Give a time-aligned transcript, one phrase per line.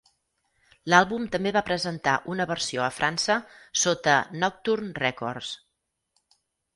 [0.91, 3.35] L'àlbum també va presentar una versió a França
[3.81, 5.51] sota Nocturne Records.